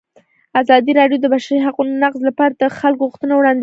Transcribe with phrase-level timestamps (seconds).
[0.61, 3.59] ازادي راډیو د د بشري حقونو نقض لپاره د خلکو غوښتنې وړاندې کړي.